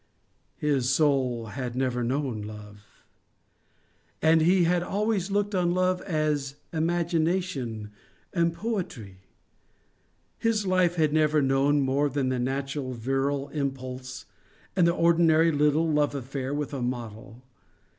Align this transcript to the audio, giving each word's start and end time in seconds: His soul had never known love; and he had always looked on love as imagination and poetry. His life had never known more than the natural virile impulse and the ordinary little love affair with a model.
His 0.57 0.89
soul 0.89 1.45
had 1.53 1.75
never 1.75 2.03
known 2.03 2.41
love; 2.41 3.03
and 4.19 4.41
he 4.41 4.63
had 4.63 4.81
always 4.81 5.29
looked 5.29 5.53
on 5.53 5.75
love 5.75 6.01
as 6.01 6.55
imagination 6.73 7.91
and 8.33 8.51
poetry. 8.51 9.17
His 10.39 10.65
life 10.65 10.95
had 10.95 11.13
never 11.13 11.39
known 11.39 11.81
more 11.81 12.09
than 12.09 12.29
the 12.29 12.39
natural 12.39 12.93
virile 12.93 13.49
impulse 13.49 14.25
and 14.75 14.87
the 14.87 14.95
ordinary 14.95 15.51
little 15.51 15.87
love 15.87 16.15
affair 16.15 16.51
with 16.51 16.73
a 16.73 16.81
model. 16.81 17.43